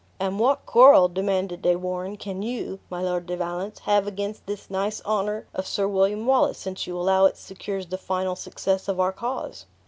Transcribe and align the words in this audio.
"And 0.19 0.39
what 0.39 0.65
quarrel," 0.65 1.09
demanded 1.09 1.61
De 1.61 1.75
Warenne, 1.75 2.17
"can 2.17 2.41
you, 2.41 2.79
my 2.89 3.03
Lord 3.03 3.27
de 3.27 3.37
Valence, 3.37 3.77
have 3.81 4.07
against 4.07 4.47
this 4.47 4.67
nice 4.67 4.99
honor 5.01 5.45
of 5.53 5.67
Sir 5.67 5.87
William 5.87 6.25
Wallace, 6.25 6.57
since 6.57 6.87
you 6.87 6.97
allow 6.97 7.25
it 7.25 7.37
secures 7.37 7.85
the 7.85 7.99
final 7.99 8.35
success 8.35 8.87
of 8.87 8.99
our 8.99 9.11
cause?" 9.11 9.67